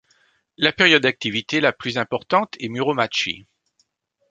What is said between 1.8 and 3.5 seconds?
importante est Muromachi.